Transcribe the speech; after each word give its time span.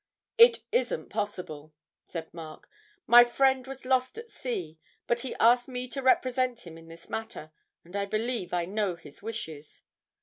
'It 0.39 0.63
isn't 0.71 1.09
possible,' 1.11 1.75
said 2.05 2.33
Mark, 2.33 2.67
'my 3.05 3.23
friend 3.23 3.67
was 3.67 3.85
lost 3.85 4.17
at 4.17 4.31
sea, 4.31 4.79
but 5.05 5.19
he 5.19 5.35
asked 5.35 5.67
me 5.69 5.87
to 5.87 6.01
represent 6.01 6.61
him 6.61 6.75
in 6.75 6.87
this 6.87 7.07
matter, 7.07 7.51
and 7.85 7.95
I 7.95 8.07
believe 8.07 8.51
I 8.51 8.65
know 8.65 8.95
his 8.95 9.21
wishes.' 9.21 9.83